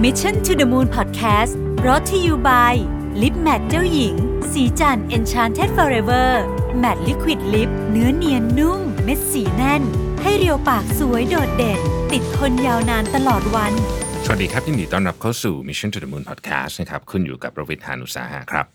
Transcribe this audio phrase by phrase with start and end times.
[0.00, 1.52] Mission to the Moon Podcast
[1.86, 2.74] รอ t ธออยู่ by
[3.22, 4.14] ลิปแมทเจ้าหญิง
[4.52, 6.28] สีจัน Enchanted Forever
[6.82, 9.82] Matte Liquid Lip เนื้อเนียนนุ่ม เม็ดสีแน่น
[10.22, 11.80] ให้เรียวปากสวยโดดเด่น
[12.12, 13.72] ติดทนยาวนานตลอดวัน
[14.24, 18.66] สวัสดีครับยินดีต้อนรับเข้าสู่ Mission to the Moon Podcast นะครับคุณอยู่กับประวิทยานุสาหะครับ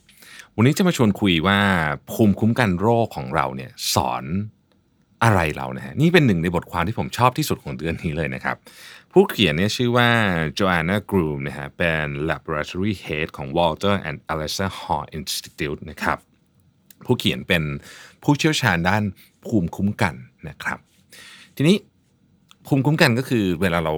[0.57, 1.59] วันนี้จะมาชวนคุยว่า
[2.11, 4.23] ภูมิคุ้มกันโรคของเราเนี่ยสอน
[5.23, 8.57] อะไรเรานะฮะนี่เป็นหนึ่งในบทความที่ผมชอบที่สุดของเดือนนี้เลยนะครับ
[9.11, 10.09] ผู้เขียนเนี่ยชื่อว่า
[10.57, 16.17] Joanna Groom นะฮะเป็น Laboratory Head ของ Walter and Alexa Hall Institute นะครับ
[17.05, 17.63] ผู้เขียนเป็น
[18.23, 19.03] ผู้เชี่ยวชาญด้าน
[19.45, 20.15] ภูมิคุ้มกัน
[20.49, 20.79] นะครับ
[21.55, 21.77] ทีนี้
[22.67, 23.93] ภูมิคุ้มกันก็คือเวลาเรา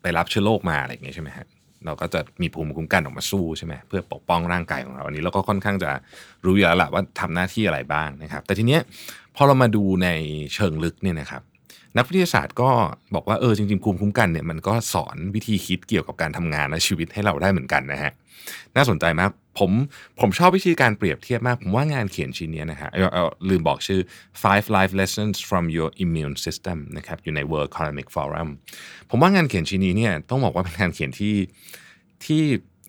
[0.00, 1.46] ไปรับเชื้อโรคมาอะไรอย่างเงี้ยใช่ไหมฮะ
[1.84, 5.90] เราก็จะมีภูมิคุ้มกันออกมาสู้ใช่ไหมเพื่อปกป้องร่างกายของเราอันนี้เราก็ค่อนข้างจะ
[6.44, 8.80] รู้อยู่แล้วแหละว่าทำหน้าที่อะไรบ้างนะครับ แต่ทีเนี้ย
[9.36, 10.08] พอเรามาดูใน
[10.54, 11.42] เชิงลึกเนี่ยนะครับ
[11.96, 12.70] นักวิทยาศาสตร์ก็
[13.14, 18.12] บอกว่าเออจริงๆภูมิคุ้มกันเนี่ยมันก็สอนวิธีคิดเกี่ยวกับการทำงานและชีวิตให้เราได้เหมือนกันนะฮะ
[18.76, 19.70] น่าสนใจมาก ผม
[20.20, 22.90] ผมชอบวิธีการเปรียบเทียบมาก ผมว่างานเขียนชิ้นนี้นะฮะ
[23.48, 24.00] ลืมบอกชื่อ
[24.42, 28.48] five life lessons from your immune system นะครับอยู่ใน World Economic Forum
[29.10, 31.34] ผมว่างานเขียนชิ้นนี้เนี่ยต้องบอกว่าเป็นงานเขียนที่
[32.24, 32.40] ที่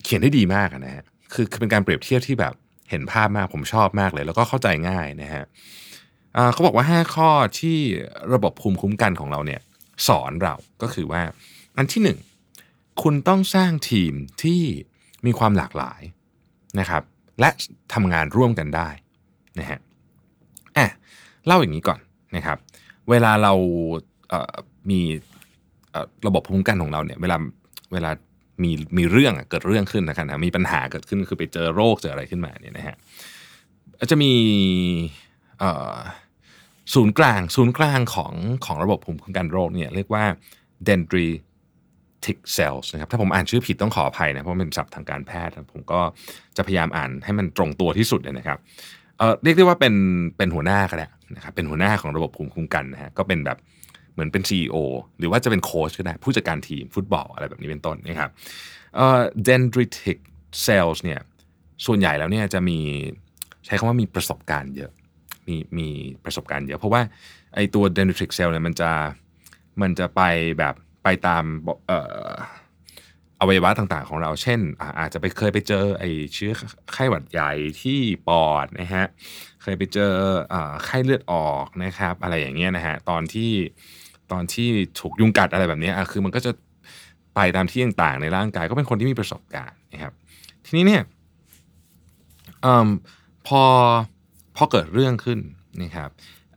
[0.04, 2.54] เขียนได้ดีมากนะฮะคือคือเป็นการเปรียบเทียบที่แบบ
[2.90, 5.44] เห็นภาพมากผมชอบมากเลย แล้วก็เข้าใจง่ายนะฮะ
[6.54, 7.30] เขาบอกว่า 5 ข้อ
[7.60, 7.78] ที่
[8.34, 9.62] ระบบภูมิคุ้มกันของเราเนี่ย
[10.08, 11.22] สอนเราก็คือว่า
[11.78, 12.02] อันที่
[12.54, 14.62] 1 คุณต้องสร้างทีมที่
[15.26, 16.02] มีความหลากหลาย
[16.80, 17.04] นะครับ
[17.40, 17.50] และ
[17.94, 18.90] ทำงานร่วมกันได้
[19.60, 19.80] นะฮะ
[20.78, 20.86] อะ
[21.46, 22.00] เล่าอย่างนี้ก่อน
[22.36, 22.58] นะครับ
[23.10, 23.54] เวลาเรา
[24.30, 25.00] เมี
[26.28, 27.38] ระบบภูมิคุ้มกันของเราเนี่ยเวลา
[27.94, 28.12] เวลา
[28.64, 32.96] มีมีเรื่องเกิดเรื่องขึ้นนะครับนะมีปัญหาเกิดขึ้นคือไปเจอโรคเจออะไรขึ้นมาเนี่ยนะฮะ
[34.12, 34.34] จะมี
[36.94, 38.34] ศูนย์กลางศูนย์กลางของ
[38.66, 40.24] ของระบบภูมิคุ้มกันโรคเนี่ยเรียกว่า
[40.88, 41.42] dendritic
[42.58, 46.00] cells นะครับถ้าผมอ่านชื่อผิดต้องขออภัยนะเพราะมันเป็นศัพท์ทางการแพทย์ผมก็
[46.58, 48.58] จะพยายามอ่านให้มันตรงตัวที่สุดนะครับ
[49.18, 49.94] เอ่อเรียกได้ว่าเป็น
[50.38, 53.58] เป็นหัวหน้าก็ได้นะครับเป็นหัวหน้าของระบบภูมิคุ้มกันนะฮะก็เป็นแบบ
[54.14, 54.76] เหมือนเป็น CEO
[55.20, 58.30] หรือว่าจะเป็นโค้ชก็ได้ผู้จัดการทีมฟุตบอลอะไรแบบนี้เป็นต้นนะครับ
[58.96, 60.18] เอ่อ dendritic
[60.66, 61.20] cells เนี่ย
[61.86, 62.80] ส่วนใหญ่แล้วเนี่ยจะมี
[63.66, 64.92] ใช้คำว่ามีประสบการณ์เยอะ
[65.48, 65.88] มีมี
[66.24, 67.02] ประสบการณ์เยอะ เพราะว่า
[67.56, 68.92] ไอตัว dendritic cell เนี่ยมันจะ
[69.82, 70.22] มันจะไป
[70.60, 70.76] แบบ
[71.08, 71.46] ไปตาม
[73.40, 74.60] อวัยวะต่างๆ ของเรา เช่น
[75.00, 76.04] อาจจะไปเคยไปเจอไอ
[76.34, 76.52] เชื้อ
[76.94, 77.52] ไข้หวัดใหญ่
[77.82, 79.06] ที่ปอดนะฮะ
[79.62, 80.14] เคยไปเจอ
[80.86, 83.52] ไข้เลือดออกนะครับ อะไรอย่างเงี้ยนะฮะ ตอนที่
[84.32, 84.70] ตอนที่
[85.00, 86.52] ถูกยุงกัดอะไรแบบนี้คือมันก็จะ
[87.36, 90.14] ไปตามที่ต่างๆ ในร่างกายก็เป็นคนที่มีประสบการณ์นะครับ
[90.66, 91.04] ทีนี้เนี่ย
[92.66, 92.68] อ
[93.48, 93.62] พอ
[94.56, 95.40] พอเกิดเรื่องขึ้น
[95.82, 96.10] นะครับ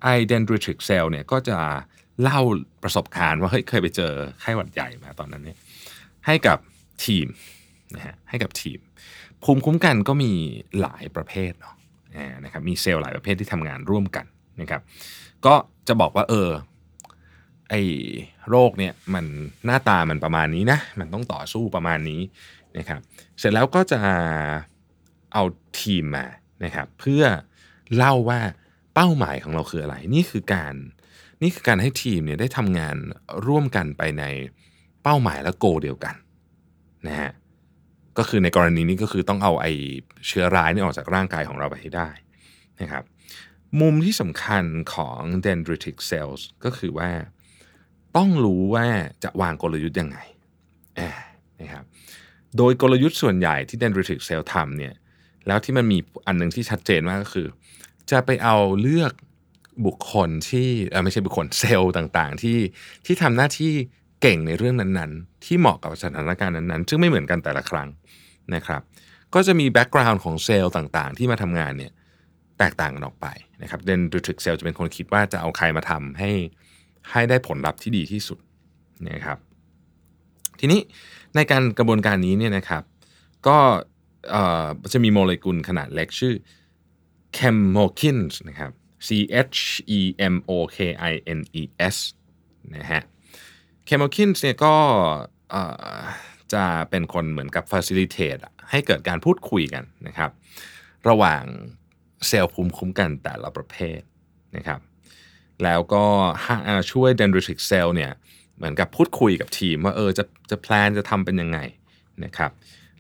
[0.03, 1.59] ไอ dendritic cell เนี่ยก็จะ
[2.22, 2.41] เล่า
[2.82, 5.58] ประสบการณ์ว่าเฮ้ยเคยไปเจอไข้หวัดใหญ่มาตอนนั้นเนี่ย
[6.26, 6.58] ให้กับ
[7.04, 7.26] ทีม
[7.97, 8.78] นะฮะให้กับทีม
[9.42, 10.32] ภูมิคุ้มกันก็มี
[10.81, 11.75] หลายประเภทเนาะ
[12.44, 14.26] นะครับมีเซลล์หลายประเภทที่ทำงานร่วมกัน
[14.60, 14.81] นะครับ
[15.47, 15.54] ก็
[15.88, 16.50] จะบอกว่าเออ
[17.70, 17.75] ไอ
[18.50, 19.25] โรคเนี่ยมัน
[19.64, 22.20] หน้าตามันประมาณนี้นะมันต้องต่อสู้ประมาณนี้
[22.78, 23.00] นะครับ
[23.38, 24.00] เสร็จแล้วก็จะ
[25.32, 25.42] เอา
[25.81, 26.26] ทีมมา
[26.64, 27.25] นะครับเพื่อ
[27.97, 28.41] เล่าว่า
[28.94, 30.75] เป้าหมายของเราคืออะไร นี่คือการ
[31.42, 32.96] นี่คือการให้ทีมเนี่ยได้ทำงาน
[33.46, 34.24] ร่วมกันไปใน
[35.02, 36.14] เป้าหมายและโกเดียวกัน
[37.06, 37.32] นะฮะ
[38.18, 39.66] ก็คือในกรณีนี้ก็คือต้องเอาไอ
[40.26, 42.08] เชื้อร้ายนี่ออกจากร่างกายของเราไปให้ได้
[42.80, 43.04] นะครับ
[43.80, 44.64] มุมที่สำคัญ
[44.94, 47.10] ของ dendritic cells ก็คือว่า
[48.16, 48.86] ต้องรู้ว่า
[49.24, 50.18] จะวางกลยุทธ์ยังไง
[51.60, 51.84] นะครับ
[52.56, 54.94] โดยกลยุทธ์ส่วนใหญ่ที่ dendritic cell ทำเนี่ย
[55.46, 57.48] แล้วที่มันมีอันหนึงที่ชัดเจนมากก็คือ
[58.10, 59.12] จะไปเอาเลือก
[59.86, 60.69] บุคคลที่
[61.04, 62.58] ไม่ใช่บุคคลเซลล์ต่างๆ ที่
[63.06, 63.72] ที่ทำหน้าที่
[64.22, 67.88] เก่งในเรื่องนั้นๆ ที่เหมาะกับสถานการณ์นั้นๆ ซึ่งไม่เหมือนกันแต่ละครั้ง
[68.54, 68.81] นะครับ
[69.34, 71.92] ก็จะมี background ของเซลล์ต่างๆ ที่มาทำงานเนี่ย
[72.58, 73.26] แตกต่างกันออกไป
[73.62, 76.31] นะครับ dendritic cell จะเป็นคนคิดว่าจะเอาใครมาทำให้
[77.10, 78.38] ให้ได้ผลลัพธ์ที่ดีที่สุด
[79.08, 79.38] นะครับ
[80.60, 80.81] ทีนี้
[81.34, 82.82] ในการกระบวนการนี้เนี่ยนะครับ
[83.46, 83.58] ก็
[84.93, 86.34] จะมีโมเลกุลขนาดเล็กชื่อ
[87.37, 88.72] chemokines นะครับ
[89.06, 89.08] C
[89.49, 89.58] H
[89.99, 90.00] E
[90.35, 90.79] M O K
[91.11, 91.62] I N E
[91.94, 91.97] S
[92.76, 93.02] นะฮะ
[93.88, 94.75] chemokines เนี่ยก็
[96.52, 100.31] จะเป็นคนเหมือนกับ facilitate ให้เกิดการพูดคุยกันนะครับ
[101.08, 101.44] ระหว่าง
[102.26, 104.00] เซลล์ภูมิคุ้มกันแต่ละประเภท
[104.56, 104.81] นะครับ
[105.64, 106.05] แล้วก็
[106.93, 108.12] ช่วย dendritic cell เนี่ย
[108.56, 111.58] เหมือนกับพูดคุยกับทีมว่าเออจะจะแพลนจะทำเป็นยังไง
[112.25, 112.50] นะครับ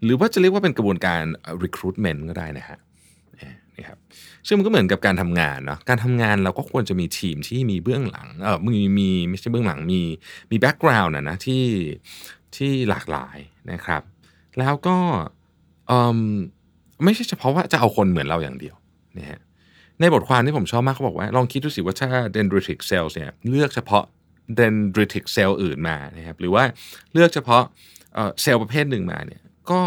[0.02, 1.22] หรือว่าจะเรียกว่าเป็นกระบวนการ
[1.64, 2.78] recruitment ก็ได้นะฮะ
[3.76, 3.98] นี่ครับ
[4.46, 10.02] ซึ่งมันก็เหมือนกับการทำงานเนาะการทำงานเราก็ควรจะมีทีมที่มีเบื้องหลังเออมีมีไม่ใช่เบื้องหลังมี
[10.50, 11.64] มี background นะนะที่
[12.56, 13.38] ที่หลากหลาย
[13.72, 14.02] นะครับ
[14.58, 14.96] แล้วก็
[17.04, 18.76] ไม่ใช่เฉพาะว่าจะเอาคนเหมือนเราอย่างเดียว
[19.18, 19.40] นะฮะ
[20.00, 24.04] ในบทความที่ผมชอบมากเขาบอกว่า ลองคิดดูสิว่าถ้า dendritic cells เนี่ยเลือกเฉพาะ
[24.60, 26.64] dendritic cell อื่นมานะครับหรือว่า
[27.12, 27.62] เลือกเฉพาะ
[28.42, 29.80] เซลล์ประเภทหนึ่งมาเนี่ยก็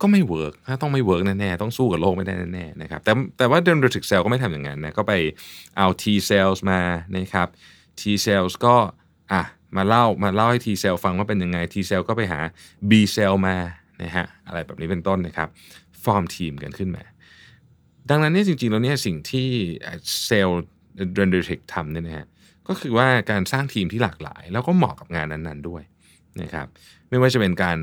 [0.00, 5.12] ก็ไม่ work ถ้าต้องไม่ work แน่ๆ ต้องสู้กับโรคไม่ได้แน่ๆนะครับแต่แต่ว่า dendritic cell ก็ไม่ทำอย่างนั้นนะก็ไป
[5.76, 6.80] เอา T cells มา
[7.16, 7.48] นะครับ
[8.00, 8.76] T cells ก็
[9.32, 9.42] อะ
[9.76, 12.40] มาเล่ามาเล่าให้ T cell ฟังว่าเป็นยังไง T cell ก็ไปหา
[12.90, 13.56] B cell มา
[14.02, 15.48] นะฮะอะไรแบบนี้เป็นต้นนะครับ
[16.04, 17.04] ฟอร์มทีมกันขึ้นมา
[18.10, 19.48] ดังนั้นเนี่ยจริงๆ แล้วเนี่ยสิ่งที่
[20.26, 20.62] เซลล์
[21.14, 22.26] เดนเดริกทำเนี่ยนะฮะ
[22.68, 25.82] ก็คือว่าการสร้างทีมที่หลากหลาย แล้วก็เหมาะกับงานนั้นๆด้วย
[26.42, 26.66] นะครับ
[27.08, 27.78] ไม่ว่าจะเป็นการ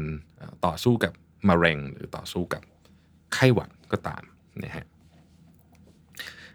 [0.66, 1.13] ต่อสู้กับ
[1.49, 2.63] มะเร็งหรือต่อสู้กับ
[3.33, 4.23] ไข้หวัดก็ตาม
[4.63, 4.85] นะฮะ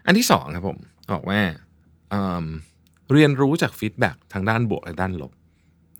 [0.05, 0.77] อันที่สองครับผม
[1.13, 1.39] บอกว่า
[2.09, 5.33] เเรียนรู้จากฟีดแบ็ทางด้านบวกและด้านลบ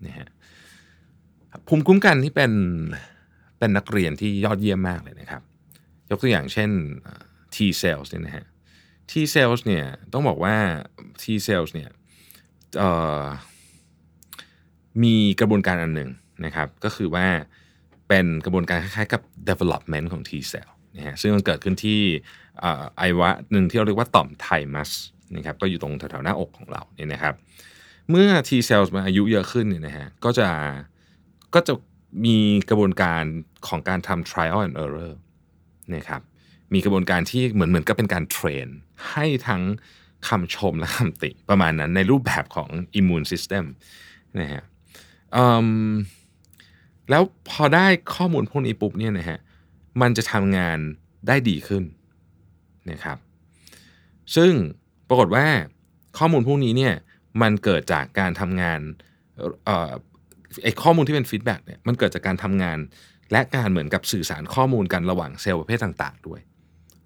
[0.06, 0.28] นะฮะ
[1.68, 2.52] ภูมิคุ้มกันที่เป็น
[3.60, 5.42] เป็นนักเรียนที่ยอดเยี่ยมมากเลยนะครับ
[6.10, 6.70] ยกตัวอย่างเช่น
[7.56, 8.46] T cells เนี่ยนะฮะ
[9.10, 10.56] T cells เนี่ยต้องบอกว่า
[11.22, 11.90] T cells เนี่ย
[15.04, 16.10] มีกระบวนการอันหนึ่ง
[16.46, 17.28] นะครับ ก็คือว่า
[18.08, 22.00] เป็นกระบวนการคล้ายๆกับ development ของ T cell นะฮะซึ่งมันเกิดขึ้นที่
[22.98, 24.90] ไอวะหนึ่งที่เราเรียกว่าต่อมไทมัส
[25.36, 27.34] นะครับก็อยู่ตรงแถวๆหน้าอกของเราเนี่ยนะครับ
[28.10, 30.48] เมื่อ T cells มาอายุเยอะขึ้นเนี่ยนะฮะก็จะ
[31.54, 31.74] ก็จะ
[32.26, 32.38] มี
[32.70, 33.24] กระบวนการ
[33.68, 35.14] ของการทำ trial and error
[35.96, 36.22] นะครับ
[36.74, 38.68] มีกระบวนการที่เหมือนเหมือนกับเป็นการเทรน
[39.12, 39.64] ให้ทั้ง
[40.28, 42.70] คำชมและคำติประมาณนั้นในรูปแบบของ
[43.00, 43.66] immune system
[44.40, 44.64] นะฮะ
[47.10, 49.40] แล้วพอได้ข้อมูลพวกนี้ปุ๊บเนี่ยนะฮะ
[50.02, 50.78] มันจะทำงาน
[51.28, 51.84] ได้ดีขึ้น
[52.92, 53.18] นะครับ
[54.36, 54.54] ซึ่ง
[55.08, 55.46] ปรากฏว่า
[56.18, 56.94] ข้อมูลพวกนี้เนี่ย
[57.42, 58.80] มันเกิดจากการทำงาน
[60.64, 62.78] ไอ้ข้อมูลที่เป็น feedback เนี่ยมันเกิดจากการทำงาน
[63.32, 66.40] และการเหมือนกับสื่อสารข้อมูลกันระหว่างเซลล์ประเภทต่าง ๆ ด้วย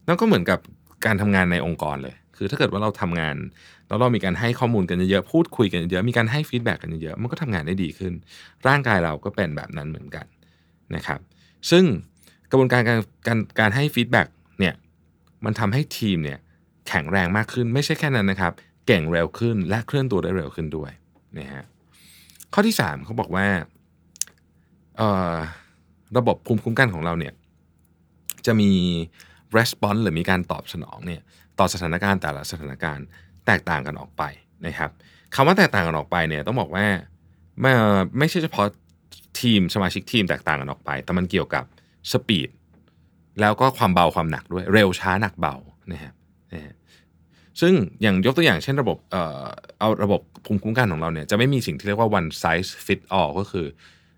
[0.07, 0.59] นั่นก็เหมือนกับ
[1.05, 3.35] การทำงานในองค์กรเลย คือถ้าเกิดว่าเราทำงาน
[3.87, 8.13] แล้วเรามีการให้ข้อมูลกันเยอะๆพูดคุยกันเยอะมีการให้ feedback กันเยอะมันก็ทำงานได้ดีขึ้น
[8.67, 10.25] ร่างกายเราก็เป็นแบบนั้นเหมือนกัน
[10.95, 11.19] นะครับ
[11.71, 11.83] ซึ่ง
[12.49, 14.27] กระบวนการการการการให้ feedback
[14.59, 14.75] เนี่ย
[15.45, 16.39] มันทำให้ทีมเนี่ย
[16.87, 18.51] แข็งแรงมากขึ้นไม่ใช่แค่นั้นนะครับ
[18.87, 20.91] เก่งเร็วขึ้นและเคลื่อนตัวได้เร็วขึ้นด้วย
[21.37, 21.63] นะฮะ
[22.53, 23.47] ข้อที่ 3เขาบอกว่า
[26.17, 27.33] ระบบภูมิคุ้มกันของเราเนี่ย
[28.45, 28.71] จะมี
[29.57, 31.21] response หรือมีการตอบสนองเนี่ย
[31.59, 33.05] ต่อสถานการณ์แต่ละสถานการณ์
[33.45, 34.23] แตกต่างกันออกไป
[34.65, 34.91] นะครับ
[35.35, 36.85] คำว่าแตกต่างกันออกไปเนี่ยต้องบอกว่า
[37.61, 37.71] ไม่
[38.17, 38.67] ไม่ใช่เฉพาะ
[39.41, 41.63] ทีมสมาชิกทีมแตกต่างกันออกไป แต่มันเกี่ยวกับ
[42.11, 42.49] สปีด
[43.41, 45.55] แล้วก็ความเบาความหนักด้วยเร็วช้าหนักเบา
[45.91, 46.13] นะครับ
[47.61, 49.43] ซึ่งอย่างยกตัวอย่างเช่นระบบเอ่อ
[49.79, 53.65] เอาระบบภูมิคุ้มกันของเราเนี่ยจะไม่มีสิ่งที่เรียกว่า one size fit all ก็คือ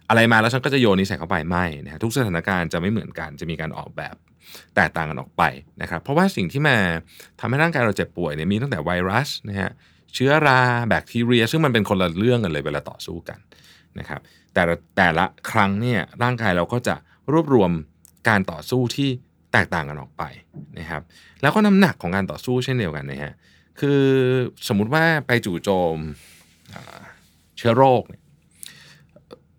[0.09, 4.15] อะไรมาแล้วฉันก็จะโยนนี้ใส่เข้าไปไม่นะฮะทุกสถานการณ์จะไม่เหมือนกันจะมีการออกแบบ
[4.75, 5.43] แตกต่างกันออกไป
[5.81, 6.77] นะครับ เพราะว่าสิ่งที่มา
[7.39, 9.71] ทำให้ร่างกายเราเจ็บป่วยเนี่ยมีตั้งแต่ไวรัสนะฮะ
[10.13, 13.39] เชื้อราแบคทีเรีย ซึ่งมันเป็นคนละเรื่องกันเลยเวลาต่อสู้กัน
[13.99, 14.21] นะครับ
[14.53, 14.61] แต่
[14.97, 16.95] แต่ละครั้งเนี่ยร่างกายเราก็จะ
[17.31, 17.71] รวบรวม
[18.29, 19.09] การต่อสู้ที่
[19.53, 20.23] แตกต่างกันออกไป
[20.79, 21.01] นะครับ
[21.41, 23.33] แล้วก็น้ำหนักของการต่อสู้เช่นเดียวกันนะฮะ
[23.79, 24.01] คือ
[24.67, 25.97] สมมุติว่าไปจู่โจม
[27.57, 28.03] เชื้อโรค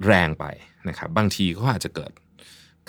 [0.06, 0.44] แรงไป
[0.88, 2.12] นะครับ บางทีก็อาจจะเกิด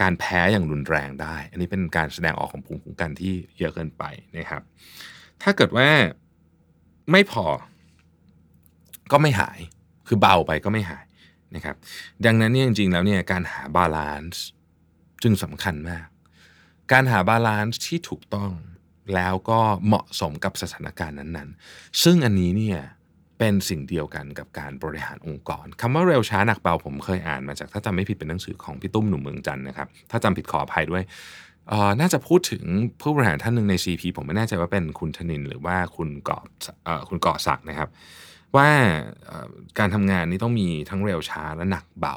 [0.02, 4.04] การแพ้อย่างรุนแรงได้ อันนี้เป็นการแสดงออกของภูมิคุ้มกันที่เยอะเกินไป
[4.38, 4.62] นะครับ
[5.42, 5.90] ถ้าเกิดว่า
[7.12, 7.46] ไม่พอ
[9.12, 9.60] ก็ไม่หาย
[10.08, 11.06] คือเบาไปก็ไม่หาย
[11.56, 11.76] นะครับ
[12.26, 14.44] ดังนั้นเนี่ยจริงๆแล้วเนี่ยการหา balance
[15.24, 16.08] จึงสำคัญมาก
[16.92, 18.52] การหา balance ที่ถูกต้อง
[19.16, 22.80] แล้วก็เหมาะสมกับสถานการณ์นั้นๆ ซึ่งอันนี้เนี่ย
[23.40, 31.04] เป็นสิ่งเดียวกันกับการบริหารองค์กรคำว่าเร็วช้าหนักเบาผมเคยอ่านมาจากถ้าจำไม่ผิดเป็นหนังสือของพี่ตุ้มหนุ่มเมืองจันท์นะครับถ้าจำผิดขออภัยด้วย
[32.00, 32.64] น่าจะพูดถึง
[33.02, 36.46] ผู้บริหารท่านหนึ่งใน CP ผมไม่แน่ใจว่าเป็นคุณธนินหรือว่าคุณกอบ
[37.10, 37.90] คุณก่อศักนะครับ
[38.56, 38.70] ว่า
[39.80, 42.16] การทำงานนี้ต้องมีทั้งเร็วช้าและหนักเบา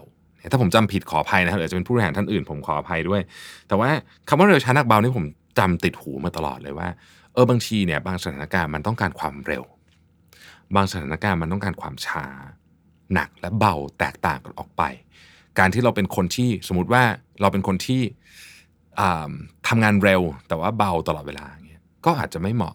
[0.51, 3.21] ถ้าผมจำผิดขออภัยนะครับหรือจะเป็นผู้บริหารท่านอื่น ผมขออภัยด้วย
[3.69, 3.91] แต่ว่า
[4.29, 5.27] คำว่าเร็วช้าหนักเบานี่ผม
[5.59, 6.89] จำติดหูมาตลอดเลยว่า
[7.35, 9.65] เออบางทีเนี่ยบางสถานการณ์มันต้องการความเร็ว
[10.75, 12.27] บางสถานการณ์มันต้องการความช้า
[13.15, 14.83] หนักและเบาแตกต่างกันออกไป
[15.59, 17.03] การที่เราเป็นคนที่สมมติว่า
[17.41, 18.03] เราเป็นคนที่
[19.69, 22.75] ทำงานเร็วแต่ว่าเบาตลอดเวลาเงี้ยก็อาจจะไม่เหมาะ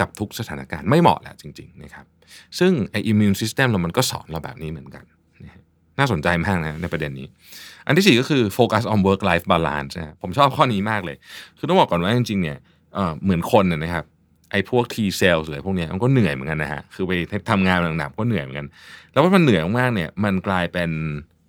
[0.00, 2.06] กับทุกสถานการณ์ไม่เหมาะแหละจริงๆนะครับ
[2.58, 5.04] ซึ่งไออิมมูนซิสเต็มเรามันก็สอนเราแบบนี้เหมือนกัน
[5.98, 7.26] น่าสนใจมากนะในประเด็นนี้
[7.86, 11.16] อันที่สี่ก็คือโฟกัส on work life balance นะผมชอบข้อนี้มากเลย
[11.58, 12.58] คือต้องบอกก่อนว่าจริงๆเนี่ย
[13.22, 14.04] เหมือนคนนะครับ
[14.50, 17.12] ไอ้พวก T cells เลยพวกนี้มันก็เหนื่อยเหมือนกันนะฮะ คือไป
[17.50, 18.66] ทำงานหนักๆก็เหนื่อยเหมือนกัน
[19.12, 20.90] แล้วว่ามันเหนื่อยมากๆเนี่ยมันกลายเป็น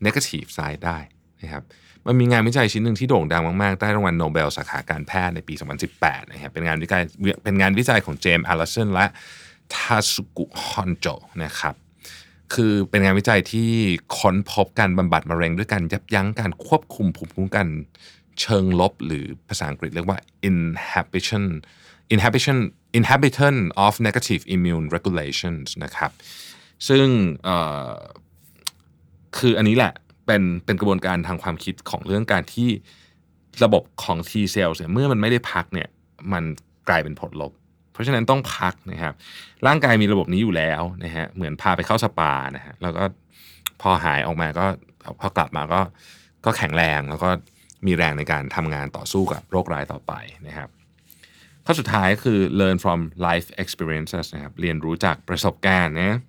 [0.06, 0.98] negative side ได้
[1.42, 1.64] นะครับ
[2.08, 5.54] มันมีงานวิจัยชิ้นหนึ่งที่โด่งดังมากๆ ได้รางวัลโนเบลสาขาการแพทย์ในปี
[5.94, 7.02] 2018 นะครับ เป็นงานวิจัย
[7.44, 9.06] เป็นงานวิจัยของเจมส์ อัลลิสันและ
[9.74, 11.08] ทาสุกุฮอนโจ
[11.44, 11.76] นะครับ
[12.54, 13.70] คือเป็นงานวิจัยที่
[14.18, 17.68] ค้นพบการบำบัดมะเร็งด้วยการยับยั้งการควบคุมภูมิคุ้มกัน
[18.40, 21.46] เชิงลบ หรือภาษาอังกฤษเรียกว่า inhibition
[22.16, 22.58] inhibition
[23.00, 26.12] inhibition of negative immune regulations นะครับ
[26.88, 27.06] ซึ่ง
[29.38, 29.94] คืออันนี้แหละ
[30.26, 32.70] เป็นเป็นกระบวนการทางความคิดของเรื่องการที่
[33.64, 35.90] ระบบของ T cells เนี่ยเมื่อมันไม่ได้พักเนี่ย
[36.34, 36.44] มัน
[36.90, 37.54] กลายเป็นผลลบ
[37.92, 39.14] เพราะฉะนั้นต้องพักนะครับ
[39.68, 43.04] ร่างกายมีระบบนี้อยู่แล้วนะฮะเหมือนพาไปเข้าสปานะฮะแล้วก็
[43.82, 44.66] พอหายออกมาก็
[45.20, 45.82] พอกลับมาก็
[46.46, 47.30] ก็แข็งแรงแล้วก็
[47.86, 50.14] มีแรงในการทำงานต่อสู้กับโรคร้ายต่อไป
[50.48, 50.70] นะครับ
[51.72, 56.20] ข้อสุดท้ายคือ learn from life experiences นะครับเรียนรู้จากประสบการณ์นะ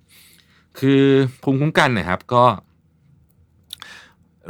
[0.79, 1.03] คือ
[1.43, 2.43] ภูมิคุ้มกันนะครับก็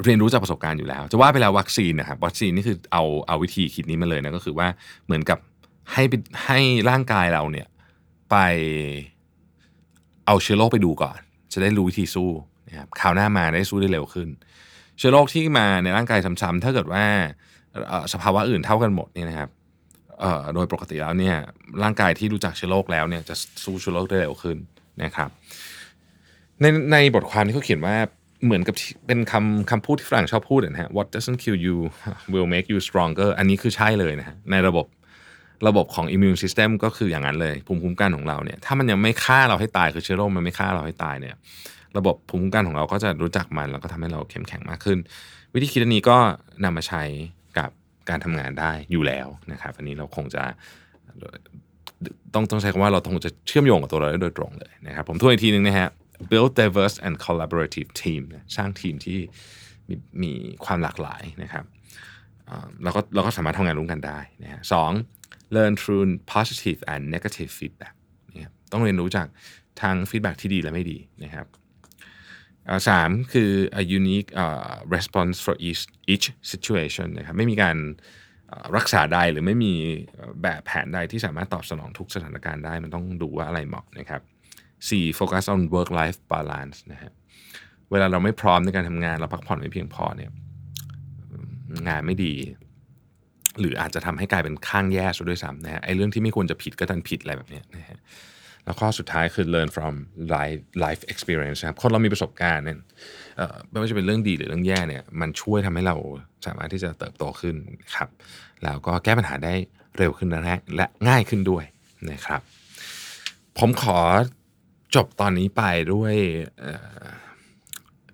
[0.03, 4.67] เรียนรู้จากประสบการณ์อยู่แล้ว จะว่าไปแล้ววัคซีนนะครับวัคซีนนี่คือเอาเอาวิธีคิดนี้มาเลยนะก็คือว่า
[5.05, 5.39] เหมือนกับ
[5.91, 6.03] ให้
[6.45, 7.67] ให้ร่างกายเราเนี่ย
[8.31, 8.35] ไป
[10.25, 11.19] เอาเชื้อโรคไปดูก่อน
[11.53, 12.29] จะได้รู้วิธีสู้
[12.67, 14.29] นะครับคราวหน้ามาได้สู้ได้เร็วขึ้น
[14.97, 17.05] เชื้อโรคที่มาในร่างกายซ้ำๆถ้าเกิดว่า
[18.13, 19.49] สภาวะอื่นเท่ากันหมดเนี่ยนะครับ
[20.55, 21.35] โดยปกติแล้วเนี่ย
[21.83, 24.57] ร่างกายที่รู้จักเชื้อโรคแล้วเนี่ยจะสู้เชื้อโรคได้เร็วขึ้น
[25.03, 25.29] นะครับ
[26.61, 27.95] ในในบทความที่เขาเขียนว่า
[28.45, 28.75] เหมือนกับ
[29.07, 31.77] เป็นคำคำพูดที่ฝรั่งชอบพูดนะฮะ what doesn't kill you
[32.33, 34.85] will make you stronger อันนี้คือใช่เลยนะฮะในระบบ
[35.67, 41.35] ระบบของ immune system ก็คืออย่างนั้นเลยภูมิคุ้มกันของเราเนี่ยถ้ามันยังไม่ฆ่าเราให้ตายคือเชื้อโรคมันไม่ฆ่าเราให้ตายเนี่ย
[41.97, 44.97] ระบบภูมิคุ้มกันของเราก็จะรู้จักมันแล้วก็ทำให้เราเข้มแข็งมากขึ้น
[45.53, 46.17] วิธีคิดอันนี้ก็
[46.63, 47.03] นำมาใช้
[48.09, 50.43] การทำงานได้อยู่แล้วนะครับอันนี้เราคงจะ
[52.33, 55.89] ต้องต้องใช้คำว่าเราคงจะเชื่อมโยงกับตัวเราได้โดยตรงเลยนะครับผมทวนอีกทีนึงนะฮะ
[56.31, 58.21] build diverse and collaborative team
[58.55, 59.19] สร้างทีมที่
[59.89, 60.31] มีมี
[60.65, 61.65] ความหลากหลายนะครับ
[62.83, 64.91] แล้วก็เราก็สามารถทำงานร่วมกันได้นะฮะสอง
[65.55, 67.95] learn through positive and negative feedback
[68.33, 69.27] นะครับต้องเรียนรู้จาก
[69.81, 71.45] ทางฟีดแบ็ที่ดีและไม่ดีนะครับ
[72.89, 73.51] สามคือ
[73.81, 77.77] a unique uh, response for each each situation นะครับไม่มีการ
[78.77, 79.73] รักษาใดหรือไม่มี
[80.43, 84.21] แบบแผนใดที่สามารถตอบสนองทุกสถานการณ์ได้มันต้องดูว่าอะไรเหมาะนะครับ
[84.89, 85.19] 4.
[85.19, 87.11] focus on work life balance นะฮะ
[87.91, 90.31] เวลาเราไม่พร้อมในการทำงานเราพักผ่อนไม่เพียงพอเนี่ย
[91.87, 92.33] งานไม่ดี
[93.59, 97.97] หรืออาจจะทำให้กลายเป็นข้างแย่ซะด้วยซ้ำนะฮะไอ้เรื่องที่ไม่ควรจะผิดก็ดันผิดอะไรแบบนี้นะฮะ
[98.63, 99.93] แล้วข้อสุดท้ายคือ learn from
[100.35, 102.77] life life experience ครับคนเรามีประสบการณ์เนี่ย
[103.69, 105.95] ไม่ว่าจะเป็นเรื่องดีหรือเรื่องแย่เนี่ยมันช่วยทำให้เรา
[106.45, 107.55] สามารถที่จะเติบโตขึ้น
[107.95, 108.09] ครับ
[108.63, 109.53] แล้วก็แก้ปัญหาได้
[109.97, 110.39] เร็วขึ้นและ
[110.75, 111.63] และง่ายขึ้นด้วย
[112.11, 112.41] นะครับ
[113.59, 113.99] ผมขอ
[114.95, 115.63] จบตอนนี้ไป
[115.93, 116.15] ด้วย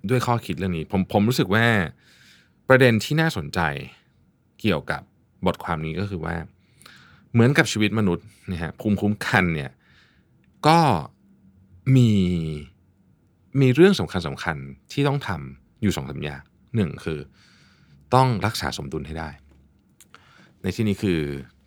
[0.09, 1.65] ด้วยข้อคิดเรื่องนี้ ผมผมรู้สึกว่า
[2.69, 3.59] ประเด็นที่น่าสนใจ
[4.61, 5.01] เกี่ยวกับ
[5.45, 6.35] บทความนี้ก็คือว่า
[7.33, 9.71] เหมือนกับชีวิตมนุษย์นะฮะภูมิคุ้มกันเนี่ย
[10.67, 10.79] ก็
[11.95, 12.11] มี
[13.61, 14.57] มีเรื่องสำคัญสำคัญ
[14.91, 16.41] ที่ต้องทำอยู่สองสามอย่าง
[16.75, 17.19] หนึ่งคือ
[18.15, 19.29] ต้องรักษาสมดุลให้ได้
[20.61, 21.19] ในที่นี้คือ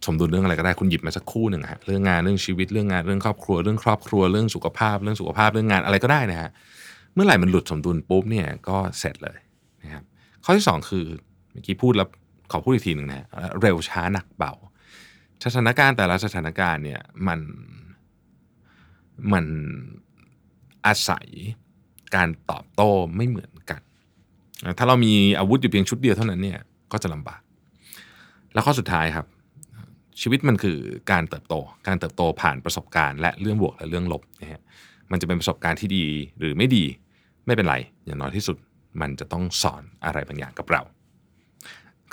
[0.06, 6.50] สมดุลเรื่องอะไรก็ได้คุณหยิบมาสักคู่หนึ่งฮะเรื่องงานเรื่องชีวิตเรื่องงานเรื่องครอบครัว เรื่องครอบครัวเรื่องสุขภาพ เรื่องสุขภาพเรื่องงานอะไรก็ได้นะฮะ
[7.14, 9.38] เมื่อไหร่มันหลุดสมดุลปุ๊บเนี่ยก็เสร็จเลย
[9.82, 10.04] นะครับ
[10.44, 11.04] ข้อที่ 2 คือ
[11.52, 12.08] เมื่อกี้พูดแล้ว
[12.52, 13.26] ขอพูดอีกทีหนึ่งนะ
[13.60, 14.52] เร็วช้าหนักเบา
[15.44, 17.40] สถานการณ์แต่ละสถานการณ์เนี่ยมัน
[19.32, 19.44] มัน
[20.86, 21.26] อาศัย
[22.14, 23.80] การตอบโต้ไม่เหมือนกัน
[24.78, 26.58] ถ้าเรามีอาวุธอยู่เพียงชุดเดียวเท่านั้นเนี่ย
[26.92, 27.40] ก็จะลำบาก
[28.52, 29.26] แล้วข้อสุดท้ายครับ
[30.20, 30.78] ชีวิตมันคือ
[31.10, 31.54] การเติบโต
[31.86, 34.62] การเติบโตผ่านประสบการณ์และเรื่องบวกและเรื่องลบนะฮะ
[35.10, 36.04] มันจะเป็นประสบการณ์ที่ดี
[36.38, 36.84] หรือไม่ดี
[37.46, 38.56] ไม่เป็นไร อย่างน้อยที่สุด
[39.00, 40.82] มันจะต้องสอนอะไรบางอย่างกับเรา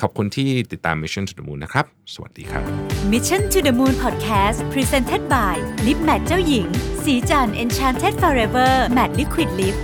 [0.02, 2.64] ขอบคุณที่ติดตาม Mission to the Moon นะครับ สวัสดีครับ
[3.12, 6.66] Mission to the Moon Podcast Presented by Lip Matte เจ้าหญิง
[7.04, 9.76] สีจัน Enchanted Forever Matte Liquid Lip